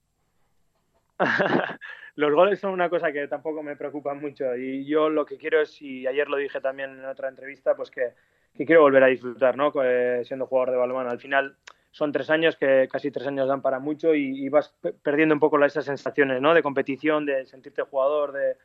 Los 2.16 2.32
goles 2.32 2.58
son 2.58 2.72
una 2.72 2.88
cosa 2.88 3.12
que 3.12 3.28
tampoco 3.28 3.62
me 3.62 3.76
preocupa 3.76 4.14
mucho 4.14 4.56
y 4.56 4.86
yo 4.86 5.10
lo 5.10 5.26
que 5.26 5.36
quiero 5.36 5.60
es, 5.60 5.82
y 5.82 6.06
ayer 6.06 6.28
lo 6.28 6.38
dije 6.38 6.62
también 6.62 6.98
en 6.98 7.04
otra 7.04 7.28
entrevista, 7.28 7.76
pues 7.76 7.90
que, 7.90 8.14
quiero 8.56 8.80
volver 8.80 9.02
a 9.04 9.08
disfrutar, 9.08 9.54
¿no? 9.54 9.70
Eh, 9.84 10.22
siendo 10.24 10.46
jugador 10.46 10.70
de 10.70 10.78
balonmano. 10.78 11.10
Al 11.10 11.20
final 11.20 11.56
son 11.90 12.12
tres 12.12 12.30
años 12.30 12.56
que 12.56 12.88
casi 12.90 13.10
tres 13.10 13.26
años 13.26 13.46
dan 13.46 13.60
para 13.60 13.80
mucho 13.80 14.14
y, 14.14 14.48
vas 14.48 14.74
perdiendo 15.02 15.34
un 15.34 15.40
poco 15.40 15.62
esas 15.62 15.84
sensaciones, 15.84 16.40
¿no? 16.40 16.54
De 16.54 16.62
competición, 16.62 17.26
de 17.26 17.44
sentirte 17.44 17.82
jugador, 17.82 18.32
de 18.32 18.56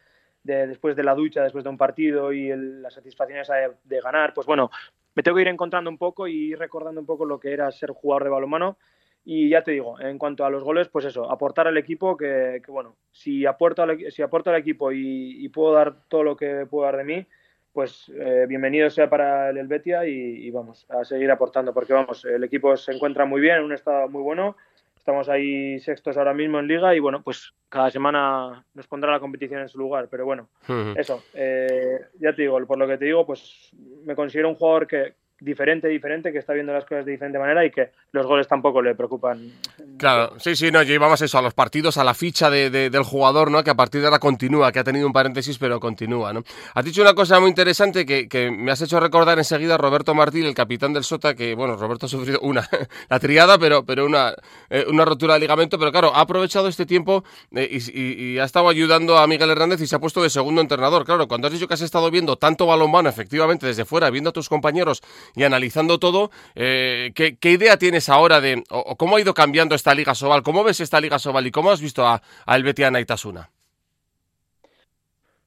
después 0.44 0.96
de 0.96 1.04
la 1.04 1.16
ducha, 1.16 1.44
después 1.44 1.64
de 1.64 1.70
un 1.70 1.78
partido 1.78 2.32
y 2.34 2.50
la 2.56 2.90
satisfacción 2.90 3.44
de, 3.84 4.02
ganar, 4.02 4.34
pues 4.34 4.48
bueno, 4.48 4.72
me 5.16 5.24
tengo 5.24 5.36
que 5.36 5.44
ir 5.44 5.48
encontrando 5.48 5.90
un 5.90 5.98
poco 5.98 6.28
y 6.28 6.52
ir 6.52 6.60
recordando 6.60 7.00
un 7.00 7.06
poco 7.06 7.26
lo 7.26 7.40
que 7.40 7.54
era 7.54 7.72
ser 7.72 7.92
jugador 7.92 8.24
de 8.24 8.30
balonmano. 8.30 8.78
Y 9.24 9.50
ya 9.50 9.64
te 9.64 9.72
digo, 9.72 10.00
en 10.00 10.18
cuanto 10.18 10.46
a 10.46 10.50
los 10.50 10.64
goles, 10.64 10.90
pues 10.90 11.06
eso, 11.06 11.32
aportar 11.32 11.68
al 11.68 11.78
equipo, 11.78 12.18
que, 12.18 12.60
bueno, 12.68 12.96
si 13.12 13.46
aporto 13.46 13.84
al, 13.84 14.12
si 14.12 14.24
aporto 14.24 14.50
al 14.50 14.56
equipo 14.56 14.92
y, 14.92 15.48
puedo 15.50 15.74
dar 15.74 16.08
todo 16.08 16.24
lo 16.24 16.36
que 16.36 16.66
puedo 16.66 16.86
dar 16.86 16.98
de 16.98 17.04
mí, 17.04 17.28
pues 17.72 18.12
eh, 18.16 18.46
bienvenido 18.50 18.90
sea 18.90 19.10
para 19.10 19.52
el 19.52 19.58
Helvetia 19.58 20.08
y, 20.08 20.48
y, 20.48 20.50
vamos 20.50 20.88
a 20.90 21.06
seguir 21.06 21.30
aportando, 21.30 21.72
porque 21.72 21.94
vamos, 21.94 22.26
el 22.26 22.44
equipo 22.44 22.76
se 22.76 22.94
encuentra 22.94 23.26
muy 23.26 23.42
bien, 23.42 23.58
en 23.58 23.64
un 23.66 23.74
estado 23.74 24.10
muy 24.10 24.24
bueno 24.24 24.58
Estamos 25.02 25.30
ahí 25.30 25.80
sextos 25.80 26.16
ahora 26.16 26.32
mismo 26.32 26.60
en 26.60 26.68
liga 26.68 26.94
y 26.94 27.00
bueno, 27.00 27.24
pues 27.24 27.56
cada 27.70 27.90
semana 27.90 28.64
nos 28.76 28.86
pondrá 28.86 29.12
la 29.12 29.20
competición 29.20 29.62
en 29.62 29.68
su 29.68 29.80
lugar. 29.80 30.08
Pero 30.12 30.26
bueno, 30.26 30.48
eso, 30.96 31.24
eh, 31.34 32.02
ya 32.20 32.36
te 32.36 32.44
digo, 32.44 32.64
por 32.68 32.78
lo 32.78 32.88
que 32.88 33.00
te 33.00 33.06
digo, 33.06 33.26
pues 33.26 33.72
me 34.06 34.16
considero 34.16 34.50
un 34.50 34.54
jugador 34.54 34.86
que, 34.86 35.16
diferente, 35.42 35.88
diferente, 35.88 36.32
que 36.32 36.38
está 36.38 36.54
viendo 36.54 36.72
las 36.72 36.86
cosas 36.86 37.04
de 37.04 37.14
diferente 37.14 37.40
manera 37.40 37.66
y 37.66 37.72
que 37.72 37.90
los 38.12 38.26
goles 38.26 38.48
tampoco 38.48 38.82
le 38.82 38.94
preocupan. 38.94 39.52
Claro, 39.98 40.40
sí, 40.40 40.56
sí, 40.56 40.72
no, 40.72 40.84
llevamos 40.84 41.20
eso, 41.22 41.40
a 41.40 41.42
los 41.42 41.56
partidos, 41.56 41.98
a 41.98 42.04
la 42.04 42.14
ficha 42.14 42.50
de, 42.50 42.70
del 42.70 43.04
jugador, 43.04 43.50
¿no? 43.50 43.64
Que 43.64 43.72
a 43.72 43.76
partir 43.76 44.02
de 44.02 44.08
ahora 44.08 44.20
continúa, 44.20 44.72
que 44.72 44.80
ha 44.80 44.84
tenido 44.84 45.08
un 45.08 45.14
paréntesis, 45.14 45.58
pero 45.58 45.80
continúa, 45.80 46.32
¿no? 46.32 46.44
Has 46.76 46.86
dicho 46.86 47.02
una 47.02 47.16
cosa 47.16 47.40
muy 47.40 47.50
interesante 47.50 48.06
que, 48.06 48.30
que 48.30 48.52
me 48.52 48.72
has 48.72 48.82
hecho 48.82 49.00
recordar 49.00 49.40
enseguida 49.40 49.76
a 49.76 49.78
Roberto 49.78 50.14
Martín, 50.14 50.46
el 50.46 50.54
capitán 50.54 50.94
del 50.94 51.04
Sota, 51.04 51.34
que, 51.34 51.56
bueno, 51.56 51.76
Roberto 51.76 52.06
ha 52.06 52.10
sufrido 52.10 52.40
una, 52.42 52.68
la 53.10 53.20
triada, 53.20 53.58
pero, 53.58 53.84
pero 53.84 54.06
una, 54.06 54.36
eh, 54.70 54.86
una 54.88 55.06
rotura 55.06 55.34
de 55.34 55.40
ligamento, 55.40 55.80
pero 55.80 55.92
claro, 55.92 56.16
ha 56.16 56.22
aprovechado 56.22 56.68
este 56.68 56.86
tiempo 56.86 57.24
eh, 57.52 57.68
y, 57.72 58.34
y, 58.34 58.40
ha 58.40 58.44
estado 58.44 58.70
ayudando 58.70 59.18
a 59.18 59.26
Miguel 59.26 59.50
Hernández 59.50 59.82
y 59.82 59.88
se 59.88 59.96
ha 59.96 60.00
puesto 60.00 60.22
de 60.22 60.30
segundo 60.30 60.62
entrenador. 60.62 61.04
Claro, 61.04 61.28
cuando 61.28 61.48
has 61.48 61.54
dicho 61.54 61.68
que 61.68 61.74
has 61.74 61.82
estado 61.82 62.12
viendo 62.12 62.36
tanto 62.36 62.68
balonmano, 62.68 63.10
efectivamente, 63.10 63.66
desde 63.66 63.86
fuera, 63.86 64.12
viendo 64.12 64.30
a 64.30 64.34
tus 64.34 64.48
compañeros 64.48 65.02
y 65.36 65.44
analizando 65.44 66.00
todo, 66.00 66.32
eh, 66.56 67.12
¿qué, 67.16 67.52
idea 67.52 67.78
tienes 67.78 68.10
ahora 68.10 68.42
de 68.42 68.64
o, 68.70 68.96
cómo 68.98 69.18
ha 69.18 69.22
ido 69.22 69.34
cambiando 69.34 69.76
esta 69.76 69.94
Liga 69.94 70.16
Sobal? 70.16 70.44
¿Cómo 70.44 70.64
ves 70.64 70.80
esta 70.80 71.02
Liga 71.02 71.20
Sobal 71.20 71.48
y 71.48 71.52
cómo 71.52 71.72
has 71.72 71.82
visto 71.82 72.06
a, 72.06 72.22
a 72.46 72.56
El 72.56 72.64
Betiana 72.64 73.00
Itasuna? 73.00 73.50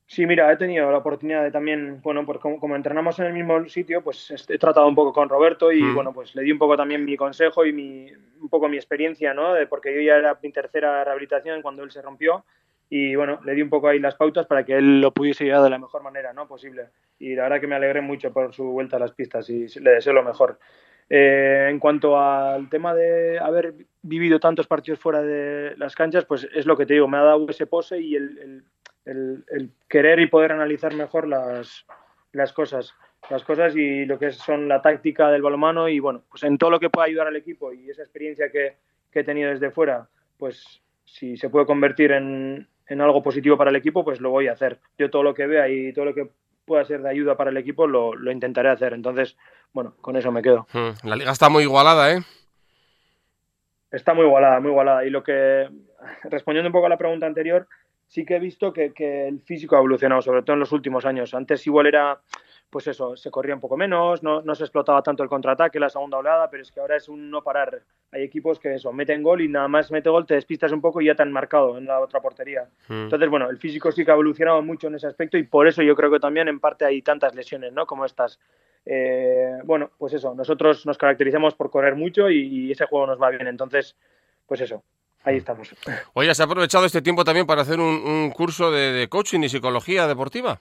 Sí, 0.06 0.26
mira, 0.26 0.52
he 0.52 0.56
tenido 0.56 0.92
la 0.92 0.98
oportunidad 0.98 1.42
de 1.42 1.50
también, 1.50 2.00
bueno, 2.00 2.24
pues 2.24 2.38
como, 2.38 2.76
entrenamos 2.76 3.18
en 3.18 3.26
el 3.26 3.32
mismo 3.32 3.68
sitio, 3.68 4.00
pues 4.00 4.32
he 4.48 4.58
tratado 4.58 4.86
un 4.86 4.94
poco 4.94 5.12
con 5.12 5.28
Roberto 5.28 5.72
y 5.72 5.82
mm. 5.82 5.94
bueno, 5.94 6.12
pues 6.12 6.36
le 6.36 6.42
di 6.42 6.52
un 6.52 6.58
poco 6.58 6.76
también 6.76 7.04
mi 7.04 7.16
consejo 7.16 7.66
y 7.66 7.72
mi, 7.72 8.12
un 8.40 8.48
poco 8.48 8.68
mi 8.68 8.76
experiencia, 8.76 9.34
¿no? 9.34 9.54
De, 9.54 9.66
porque 9.66 9.92
yo 9.92 10.00
ya 10.00 10.16
era 10.16 10.38
mi 10.40 10.52
tercera 10.52 11.02
rehabilitación 11.02 11.62
cuando 11.62 11.82
él 11.82 11.90
se 11.90 12.00
rompió 12.00 12.44
y 12.96 13.16
bueno, 13.16 13.40
le 13.44 13.54
di 13.54 13.62
un 13.62 13.70
poco 13.70 13.88
ahí 13.88 13.98
las 13.98 14.14
pautas 14.14 14.46
para 14.46 14.64
que 14.64 14.74
él 14.74 15.00
lo 15.00 15.12
pudiese 15.12 15.42
llevar 15.42 15.64
de 15.64 15.70
la 15.70 15.80
mejor 15.80 16.04
manera 16.04 16.32
¿no? 16.32 16.46
posible. 16.46 16.90
Y 17.18 17.34
la 17.34 17.42
verdad 17.42 17.60
que 17.60 17.66
me 17.66 17.74
alegré 17.74 18.00
mucho 18.00 18.32
por 18.32 18.54
su 18.54 18.66
vuelta 18.66 18.98
a 18.98 19.00
las 19.00 19.10
pistas 19.10 19.50
y 19.50 19.66
le 19.80 19.90
deseo 19.90 20.12
lo 20.12 20.22
mejor. 20.22 20.60
Eh, 21.10 21.66
en 21.68 21.80
cuanto 21.80 22.16
al 22.16 22.68
tema 22.68 22.94
de 22.94 23.40
haber 23.40 23.74
vivido 24.02 24.38
tantos 24.38 24.68
partidos 24.68 25.00
fuera 25.00 25.22
de 25.22 25.74
las 25.76 25.96
canchas, 25.96 26.24
pues 26.24 26.46
es 26.54 26.66
lo 26.66 26.76
que 26.76 26.86
te 26.86 26.94
digo, 26.94 27.08
me 27.08 27.16
ha 27.16 27.22
dado 27.22 27.44
ese 27.48 27.66
pose 27.66 27.98
y 27.98 28.14
el, 28.14 28.62
el, 29.06 29.44
el, 29.48 29.70
querer 29.88 30.20
y 30.20 30.28
poder 30.28 30.52
analizar 30.52 30.94
mejor 30.94 31.26
las, 31.26 31.86
las 32.30 32.52
cosas 32.52 32.94
las 33.28 33.42
cosas 33.42 33.74
y 33.74 34.04
lo 34.04 34.20
que 34.20 34.30
son 34.30 34.68
la 34.68 34.82
táctica 34.82 35.30
del 35.30 35.42
balonmano 35.42 35.88
y 35.88 35.98
bueno, 35.98 36.22
pues 36.30 36.44
en 36.44 36.58
todo 36.58 36.70
lo 36.70 36.78
que 36.78 36.90
pueda 36.90 37.06
ayudar 37.06 37.26
al 37.26 37.36
equipo 37.36 37.72
y 37.72 37.90
esa 37.90 38.02
experiencia 38.02 38.50
que, 38.50 38.76
que 39.10 39.20
he 39.20 39.24
tenido 39.24 39.50
desde 39.50 39.72
fuera, 39.72 40.06
pues 40.38 40.82
si 41.04 41.36
se 41.38 41.48
puede 41.48 41.64
convertir 41.64 42.12
en, 42.12 42.68
en 42.86 43.00
algo 43.00 43.22
positivo 43.22 43.56
para 43.56 43.70
el 43.70 43.76
equipo, 43.76 44.04
pues 44.04 44.20
lo 44.20 44.30
voy 44.30 44.48
a 44.48 44.52
hacer. 44.52 44.80
Yo 44.98 45.10
todo 45.10 45.22
lo 45.22 45.34
que 45.34 45.46
vea 45.46 45.68
y 45.68 45.92
todo 45.92 46.04
lo 46.04 46.14
que 46.14 46.28
pueda 46.64 46.84
ser 46.84 47.02
de 47.02 47.10
ayuda 47.10 47.36
para 47.36 47.50
el 47.50 47.56
equipo 47.56 47.86
lo, 47.86 48.14
lo 48.14 48.30
intentaré 48.30 48.70
hacer. 48.70 48.92
Entonces, 48.94 49.36
bueno, 49.72 49.94
con 50.00 50.16
eso 50.16 50.32
me 50.32 50.42
quedo. 50.42 50.66
Hmm, 50.72 51.08
la 51.08 51.16
liga 51.16 51.32
está 51.32 51.48
muy 51.48 51.64
igualada, 51.64 52.12
¿eh? 52.12 52.22
Está 53.90 54.12
muy 54.12 54.24
igualada, 54.26 54.60
muy 54.60 54.70
igualada. 54.70 55.04
Y 55.04 55.10
lo 55.10 55.22
que, 55.22 55.68
respondiendo 56.24 56.68
un 56.68 56.72
poco 56.72 56.86
a 56.86 56.90
la 56.90 56.98
pregunta 56.98 57.26
anterior, 57.26 57.68
sí 58.08 58.24
que 58.24 58.36
he 58.36 58.40
visto 58.40 58.72
que, 58.72 58.92
que, 58.92 59.28
el 59.28 59.40
físico 59.40 59.76
ha 59.76 59.78
evolucionado, 59.78 60.22
sobre 60.22 60.42
todo 60.42 60.54
en 60.54 60.60
los 60.60 60.72
últimos 60.72 61.04
años. 61.04 61.34
Antes 61.34 61.66
igual 61.66 61.86
era, 61.86 62.20
pues 62.70 62.86
eso, 62.88 63.16
se 63.16 63.30
corría 63.30 63.54
un 63.54 63.60
poco 63.60 63.76
menos, 63.76 64.22
no, 64.22 64.42
no 64.42 64.54
se 64.54 64.64
explotaba 64.64 65.02
tanto 65.02 65.22
el 65.22 65.28
contraataque, 65.28 65.78
la 65.78 65.88
segunda 65.88 66.18
oleada, 66.18 66.50
pero 66.50 66.62
es 66.62 66.72
que 66.72 66.80
ahora 66.80 66.96
es 66.96 67.08
un 67.08 67.30
no 67.30 67.42
parar. 67.42 67.82
Hay 68.10 68.22
equipos 68.22 68.58
que 68.58 68.74
eso, 68.74 68.92
meten 68.92 69.22
gol 69.22 69.40
y 69.40 69.48
nada 69.48 69.68
más 69.68 69.90
mete 69.90 70.10
gol, 70.10 70.26
te 70.26 70.34
despistas 70.34 70.72
un 70.72 70.80
poco 70.80 71.00
y 71.00 71.06
ya 71.06 71.14
te 71.14 71.22
han 71.22 71.32
marcado 71.32 71.78
en 71.78 71.86
la 71.86 72.00
otra 72.00 72.20
portería. 72.20 72.68
Mm. 72.88 73.04
Entonces, 73.04 73.28
bueno, 73.28 73.48
el 73.50 73.58
físico 73.58 73.92
sí 73.92 74.04
que 74.04 74.10
ha 74.10 74.14
evolucionado 74.14 74.62
mucho 74.62 74.88
en 74.88 74.96
ese 74.96 75.06
aspecto 75.06 75.38
y 75.38 75.44
por 75.44 75.68
eso 75.68 75.82
yo 75.82 75.94
creo 75.94 76.10
que 76.10 76.20
también 76.20 76.48
en 76.48 76.60
parte 76.60 76.84
hay 76.84 77.02
tantas 77.02 77.34
lesiones, 77.34 77.72
¿no? 77.72 77.86
Como 77.86 78.04
estas. 78.04 78.40
Eh, 78.86 79.58
bueno, 79.64 79.90
pues 79.96 80.12
eso, 80.12 80.34
nosotros 80.34 80.84
nos 80.84 80.98
caracterizamos 80.98 81.54
por 81.54 81.70
correr 81.70 81.94
mucho 81.94 82.28
y, 82.28 82.46
y 82.46 82.72
ese 82.72 82.86
juego 82.86 83.06
nos 83.06 83.20
va 83.20 83.30
bien. 83.30 83.46
Entonces, 83.46 83.96
pues 84.46 84.60
eso, 84.60 84.82
ahí 85.24 85.38
estamos. 85.38 85.74
Oye, 86.12 86.30
¿has 86.30 86.40
aprovechado 86.40 86.84
este 86.84 87.02
tiempo 87.02 87.24
también 87.24 87.46
para 87.46 87.62
hacer 87.62 87.80
un, 87.80 88.30
curso 88.30 88.70
de, 88.70 89.08
coaching 89.08 89.40
y 89.40 89.48
psicología 89.48 90.06
deportiva? 90.06 90.60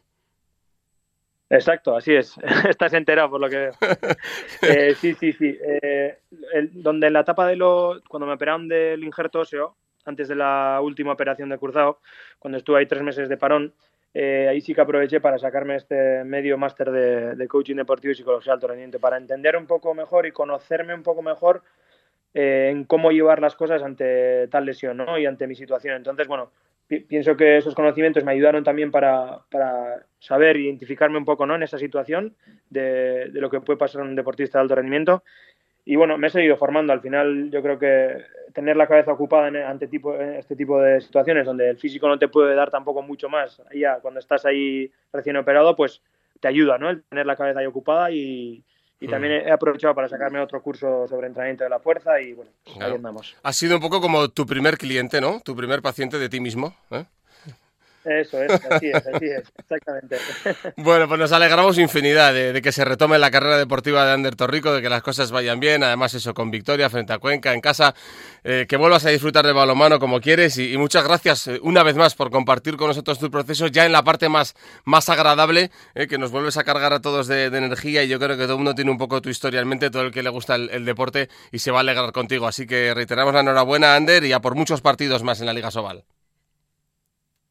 Exacto, 1.53 1.95
así 1.95 2.13
es. 2.13 2.35
Estás 2.69 2.93
enterado 2.93 3.29
por 3.29 3.41
lo 3.41 3.49
que 3.49 3.57
veo. 3.57 3.73
Eh, 4.61 4.95
sí, 4.95 5.13
sí, 5.13 5.33
sí. 5.33 5.57
Eh, 5.61 6.19
donde 6.71 7.07
en 7.07 7.13
la 7.13 7.21
etapa 7.21 7.45
de 7.47 7.55
lo, 7.55 8.01
cuando 8.07 8.25
me 8.25 8.33
operaron 8.33 8.67
del 8.67 9.03
injerto 9.03 9.41
óseo, 9.41 9.75
antes 10.05 10.27
de 10.27 10.35
la 10.35 10.79
última 10.81 11.11
operación 11.13 11.49
de 11.49 11.57
cruzado, 11.57 11.99
cuando 12.39 12.57
estuve 12.57 12.79
ahí 12.79 12.85
tres 12.85 13.03
meses 13.03 13.29
de 13.29 13.37
parón, 13.37 13.73
eh, 14.13 14.47
ahí 14.49 14.61
sí 14.61 14.73
que 14.73 14.81
aproveché 14.81 15.19
para 15.19 15.37
sacarme 15.37 15.75
este 15.75 16.23
medio 16.23 16.57
máster 16.57 16.91
de, 16.91 17.35
de, 17.35 17.47
coaching 17.47 17.75
deportivo 17.75 18.11
y 18.11 18.15
psicología 18.15 18.53
alto 18.53 18.67
rendimiento, 18.67 18.99
para 18.99 19.17
entender 19.17 19.57
un 19.57 19.65
poco 19.65 19.93
mejor 19.93 20.25
y 20.25 20.31
conocerme 20.31 20.93
un 20.93 21.03
poco 21.03 21.21
mejor 21.21 21.63
eh, 22.33 22.69
en 22.71 22.85
cómo 22.85 23.11
llevar 23.11 23.41
las 23.41 23.55
cosas 23.55 23.83
ante 23.83 24.47
tal 24.47 24.65
lesión 24.65 24.97
¿no? 24.97 25.17
y 25.19 25.25
ante 25.25 25.45
mi 25.45 25.55
situación. 25.55 25.95
Entonces, 25.95 26.27
bueno, 26.27 26.51
pienso 27.01 27.35
que 27.35 27.57
esos 27.57 27.75
conocimientos 27.75 28.23
me 28.23 28.31
ayudaron 28.31 28.63
también 28.63 28.91
para, 28.91 29.41
para, 29.51 30.05
saber 30.19 30.57
identificarme 30.57 31.17
un 31.17 31.25
poco 31.25 31.45
¿no? 31.45 31.55
en 31.55 31.63
esa 31.63 31.77
situación 31.77 32.35
de, 32.69 33.29
de, 33.29 33.41
lo 33.41 33.49
que 33.49 33.59
puede 33.59 33.77
pasar 33.77 34.01
a 34.01 34.05
un 34.05 34.15
deportista 34.15 34.57
de 34.57 34.61
alto 34.63 34.75
rendimiento. 34.75 35.23
Y 35.85 35.97
bueno, 35.97 36.17
me 36.17 36.27
he 36.27 36.29
seguido 36.29 36.55
formando. 36.55 36.93
Al 36.93 37.01
final, 37.01 37.49
yo 37.51 37.61
creo 37.61 37.77
que 37.77 38.23
tener 38.53 38.77
la 38.77 38.87
cabeza 38.87 39.11
ocupada 39.11 39.47
en, 39.49 39.57
ante 39.57 39.87
tipo, 39.87 40.15
en 40.15 40.35
este 40.35 40.55
tipo 40.55 40.79
de 40.81 41.01
situaciones 41.01 41.45
donde 41.45 41.69
el 41.69 41.77
físico 41.77 42.07
no 42.07 42.17
te 42.17 42.27
puede 42.27 42.55
dar 42.55 42.71
tampoco 42.71 43.01
mucho 43.01 43.27
más, 43.29 43.61
ya 43.73 43.99
cuando 43.99 44.19
estás 44.19 44.45
ahí 44.45 44.91
recién 45.11 45.35
operado, 45.37 45.75
pues 45.75 46.01
te 46.39 46.47
ayuda, 46.47 46.77
¿no? 46.77 46.89
El 46.89 47.03
tener 47.03 47.25
la 47.25 47.35
cabeza 47.35 47.59
ahí 47.59 47.65
ocupada 47.65 48.11
y, 48.11 48.63
y 49.03 49.07
también 49.07 49.45
he 49.45 49.51
aprovechado 49.51 49.93
para 49.93 50.07
sacarme 50.07 50.39
otro 50.39 50.61
curso 50.61 51.05
sobre 51.09 51.27
entrenamiento 51.27 51.65
de 51.65 51.69
la 51.69 51.79
fuerza 51.79 52.21
y 52.21 52.31
bueno, 52.31 52.51
ahí 52.79 52.93
andamos. 52.93 53.35
Ha 53.43 53.51
sido 53.51 53.75
un 53.75 53.81
poco 53.81 53.99
como 53.99 54.29
tu 54.29 54.45
primer 54.45 54.77
cliente, 54.77 55.19
¿no? 55.19 55.41
Tu 55.41 55.53
primer 55.57 55.81
paciente 55.81 56.17
de 56.17 56.29
ti 56.29 56.39
mismo. 56.39 56.73
¿eh? 56.89 57.03
Eso 58.05 58.43
es, 58.43 58.51
así 58.51 58.89
es, 58.89 59.07
así 59.07 59.25
es, 59.25 59.43
exactamente. 59.57 60.17
Bueno, 60.77 61.07
pues 61.07 61.19
nos 61.19 61.31
alegramos 61.31 61.77
infinidad 61.77 62.33
de, 62.33 62.61
que 62.61 62.71
se 62.71 62.83
retome 62.83 63.17
la 63.17 63.31
carrera 63.31 63.57
deportiva 63.57 64.05
de 64.05 64.11
Ander 64.11 64.35
Torrico, 64.35 64.73
de 64.73 64.81
que 64.81 64.89
las 64.89 65.01
cosas 65.01 65.31
vayan 65.31 65.59
bien, 65.59 65.83
además 65.83 66.13
eso, 66.13 66.33
con 66.33 66.51
victoria 66.51 66.89
frente 66.89 67.13
a 67.13 67.19
Cuenca 67.19 67.53
en 67.53 67.61
casa, 67.61 67.95
eh, 68.43 68.65
que 68.67 68.75
vuelvas 68.75 69.05
a 69.05 69.09
disfrutar 69.09 69.45
de 69.45 69.53
balomano 69.53 69.99
como 69.99 70.19
quieres 70.19 70.57
y, 70.57 70.77
muchas 70.77 71.05
gracias 71.05 71.47
eh, 71.47 71.59
una 71.63 71.81
vez 71.83 71.95
más 71.95 72.15
por 72.15 72.29
compartir 72.29 72.75
con 72.75 72.87
nosotros 72.87 73.19
tu 73.19 73.31
proceso 73.31 73.67
ya 73.67 73.85
en 73.85 73.93
la 73.93 74.03
parte 74.03 74.27
más, 74.27 74.55
más 74.83 75.07
agradable, 75.07 75.71
eh, 75.95 76.07
que 76.07 76.17
nos 76.17 76.31
vuelves 76.31 76.57
a 76.57 76.63
cargar 76.63 76.91
a 76.91 76.99
todos 76.99 77.27
de, 77.27 77.45
energía 77.45 78.03
y 78.03 78.09
yo 78.09 78.19
creo 78.19 78.35
que 78.35 78.43
todo 78.43 78.53
el 78.53 78.57
mundo 78.57 78.75
tiene 78.75 78.91
un 78.91 78.97
poco 78.97 79.21
tu 79.21 79.29
historia 79.29 79.61
en 79.61 79.67
mente, 79.67 79.89
todo 79.89 80.01
el 80.01 80.11
que 80.11 80.23
le 80.23 80.29
gusta 80.29 80.55
el, 80.55 80.83
deporte 80.83 81.29
y 81.51 81.59
se 81.59 81.71
va 81.71 81.77
a 81.77 81.81
alegrar 81.81 82.11
contigo. 82.11 82.47
Así 82.47 82.67
que 82.67 82.93
reiteramos 82.93 83.33
la 83.33 83.39
enhorabuena, 83.39 83.95
Ander, 83.95 84.25
y 84.25 84.33
a 84.33 84.41
por 84.41 84.55
muchos 84.55 84.81
partidos 84.81 85.23
más 85.23 85.39
en 85.39 85.45
la 85.45 85.53
Liga 85.53 85.71
Sobal. 85.71 86.03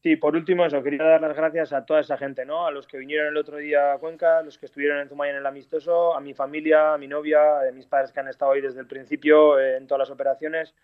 Sí, 0.03 0.17
por 0.17 0.35
último, 0.35 0.67
eso, 0.67 0.83
quería 0.83 1.05
dar 1.05 1.21
las 1.21 1.37
gracias 1.37 1.73
a 1.73 1.87
toda 1.87 2.01
esa 2.01 2.17
gente, 2.19 2.45
¿no? 2.45 2.67
A 2.67 2.73
los 2.73 2.89
que 2.89 2.99
vinieron 2.99 3.29
el 3.29 3.37
otro 3.37 3.59
día 3.59 3.93
a 3.93 3.99
Cuenca, 3.99 4.39
a 4.39 4.43
los 4.43 4.59
que 4.59 4.67
estuvieron 4.67 4.99
en 4.99 5.09
Zumaya 5.09 5.31
en 5.31 5.39
el 5.39 5.47
amistoso, 5.47 6.17
a 6.17 6.21
mi 6.21 6.35
familia, 6.35 6.95
a 6.95 6.99
mi 6.99 7.07
novia, 7.07 7.61
a 7.61 7.73
mis 7.73 7.87
padres 7.87 8.11
que 8.11 8.19
han 8.19 8.27
estado 8.27 8.51
ahí 8.51 8.61
desde 8.61 8.81
el 8.81 8.89
principio 8.89 9.61
eh, 9.61 9.77
en 9.77 9.87
todas 9.87 10.01
las 10.01 10.11
operaciones 10.11 10.75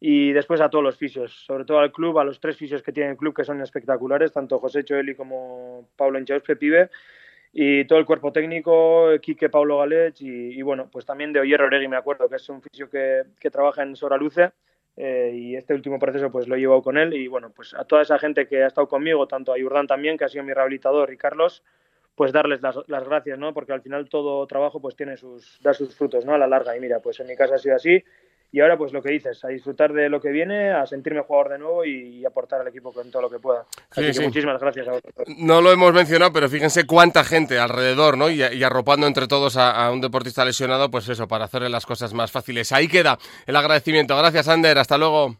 y 0.00 0.32
después 0.32 0.60
a 0.60 0.68
todos 0.68 0.82
los 0.82 0.96
fisios, 0.96 1.32
sobre 1.46 1.64
todo 1.64 1.78
al 1.78 1.92
club, 1.92 2.18
a 2.18 2.24
los 2.24 2.40
tres 2.40 2.56
fisios 2.56 2.82
que 2.82 2.90
tiene 2.90 3.10
el 3.10 3.16
club 3.16 3.36
que 3.36 3.44
son 3.44 3.62
espectaculares, 3.62 4.32
tanto 4.32 4.58
José 4.58 4.82
Choeli 4.82 5.14
como 5.14 5.88
Pablo 5.94 6.18
Enchauspe 6.18 6.56
Pibe 6.56 6.90
y 7.52 7.84
todo 7.86 8.00
el 8.00 8.04
cuerpo 8.04 8.32
técnico, 8.32 9.10
Quique 9.22 9.48
Pablo 9.48 9.78
Galech 9.78 10.20
y, 10.20 10.60
bueno, 10.62 10.88
pues 10.90 11.06
también 11.06 11.32
de 11.32 11.38
Oyer 11.38 11.62
Oregui 11.62 11.86
me 11.86 11.96
acuerdo, 11.96 12.28
que 12.28 12.34
es 12.34 12.48
un 12.48 12.60
fisio 12.60 12.90
que, 12.90 13.22
que 13.38 13.50
trabaja 13.50 13.84
en 13.84 13.94
Soraluce 13.94 14.50
eh, 14.96 15.32
y 15.34 15.56
este 15.56 15.74
último 15.74 15.98
proceso 15.98 16.30
pues 16.30 16.48
lo 16.48 16.56
he 16.56 16.60
llevado 16.60 16.82
con 16.82 16.96
él 16.96 17.12
y 17.14 17.28
bueno, 17.28 17.50
pues 17.50 17.74
a 17.74 17.84
toda 17.84 18.02
esa 18.02 18.18
gente 18.18 18.46
que 18.46 18.62
ha 18.62 18.66
estado 18.66 18.88
conmigo, 18.88 19.26
tanto 19.26 19.52
a 19.52 19.56
Jordán 19.60 19.86
también, 19.86 20.16
que 20.16 20.24
ha 20.24 20.28
sido 20.28 20.44
mi 20.44 20.52
rehabilitador, 20.52 21.12
y 21.12 21.16
Carlos, 21.16 21.62
pues 22.14 22.32
darles 22.32 22.62
las, 22.62 22.76
las, 22.86 23.04
gracias, 23.04 23.38
¿no? 23.38 23.52
Porque 23.52 23.74
al 23.74 23.82
final 23.82 24.08
todo 24.08 24.46
trabajo 24.46 24.80
pues 24.80 24.96
tiene 24.96 25.18
sus, 25.18 25.60
da 25.62 25.74
sus 25.74 25.94
frutos, 25.94 26.24
¿no? 26.24 26.34
A 26.34 26.38
la 26.38 26.46
larga 26.46 26.76
y 26.76 26.80
mira, 26.80 27.00
pues 27.00 27.20
en 27.20 27.26
mi 27.26 27.36
casa 27.36 27.56
ha 27.56 27.58
sido 27.58 27.76
así 27.76 28.02
y 28.52 28.60
ahora, 28.60 28.78
pues 28.78 28.92
lo 28.92 29.02
que 29.02 29.10
dices, 29.10 29.44
a 29.44 29.48
disfrutar 29.48 29.92
de 29.92 30.08
lo 30.08 30.20
que 30.20 30.30
viene, 30.30 30.70
a 30.70 30.86
sentirme 30.86 31.22
jugador 31.22 31.52
de 31.52 31.58
nuevo 31.58 31.84
y 31.84 32.24
aportar 32.24 32.60
al 32.60 32.68
equipo 32.68 32.92
con 32.92 33.10
todo 33.10 33.22
lo 33.22 33.30
que 33.30 33.38
pueda. 33.38 33.66
Así 33.90 34.12
que 34.12 34.20
muchísimas 34.20 34.60
gracias 34.60 34.88
a 34.88 34.92
vosotros. 34.92 35.28
No 35.38 35.60
lo 35.60 35.72
hemos 35.72 35.92
mencionado, 35.92 36.32
pero 36.32 36.48
fíjense 36.48 36.86
cuánta 36.86 37.24
gente 37.24 37.58
alrededor, 37.58 38.16
¿no? 38.16 38.30
Y, 38.30 38.42
arropando 38.64 39.06
entre 39.06 39.26
todos 39.26 39.56
a, 39.56 39.90
un 39.90 40.00
deportista 40.00 40.44
lesionado, 40.44 40.90
pues 40.90 41.08
eso, 41.08 41.28
para 41.28 41.44
hacerle 41.44 41.68
las 41.68 41.86
cosas 41.86 42.14
más 42.14 42.30
fáciles. 42.30 42.72
Ahí 42.72 42.88
queda 42.88 43.18
el 43.46 43.56
agradecimiento. 43.56 44.16
Gracias, 44.16 44.48
Ander. 44.48 44.78
Hasta 44.78 44.96
luego. 44.96 45.36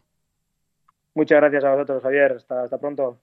Muchas 1.15 1.39
gracias 1.39 1.63
a 1.63 1.71
vosotros, 1.71 2.03
Javier. 2.03 2.33
hasta, 2.33 2.63
hasta 2.63 2.77
pronto. 2.77 3.19